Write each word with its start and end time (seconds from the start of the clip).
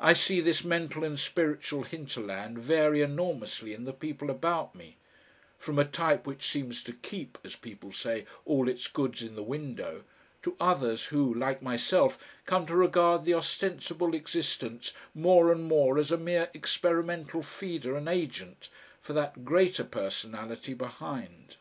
I 0.00 0.14
see 0.14 0.40
this 0.40 0.64
mental 0.64 1.04
and 1.04 1.18
spiritual 1.18 1.82
hinterland 1.82 2.58
vary 2.58 3.02
enormously 3.02 3.74
in 3.74 3.84
the 3.84 3.92
people 3.92 4.30
about 4.30 4.74
me, 4.74 4.96
from 5.58 5.78
a 5.78 5.84
type 5.84 6.26
which 6.26 6.48
seems 6.50 6.82
to 6.84 6.94
keep, 6.94 7.36
as 7.44 7.54
people 7.54 7.92
say, 7.92 8.24
all 8.46 8.66
its 8.66 8.88
goods 8.88 9.20
in 9.20 9.34
the 9.34 9.42
window, 9.42 10.04
to 10.40 10.56
others 10.58 11.08
who, 11.08 11.34
like 11.34 11.60
myself, 11.60 12.16
come 12.46 12.64
to 12.64 12.74
regard 12.74 13.26
the 13.26 13.34
ostensible 13.34 14.14
existence 14.14 14.94
more 15.14 15.52
and 15.52 15.64
more 15.64 15.98
as 15.98 16.10
a 16.10 16.16
mere 16.16 16.48
experimental 16.54 17.42
feeder 17.42 17.94
and 17.94 18.08
agent 18.08 18.70
for 19.02 19.12
that 19.12 19.44
greater 19.44 19.84
personality 19.84 20.72
behind. 20.72 21.58